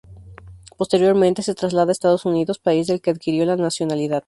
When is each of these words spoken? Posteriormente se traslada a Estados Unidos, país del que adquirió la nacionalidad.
Posteriormente 0.77 1.43
se 1.43 1.53
traslada 1.53 1.91
a 1.91 1.91
Estados 1.91 2.25
Unidos, 2.25 2.57
país 2.57 2.87
del 2.87 3.01
que 3.01 3.11
adquirió 3.11 3.45
la 3.45 3.55
nacionalidad. 3.55 4.19